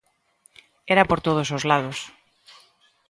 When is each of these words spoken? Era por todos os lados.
Era 0.93 1.07
por 1.09 1.19
todos 1.27 1.47
os 1.57 1.63
lados. 1.69 1.99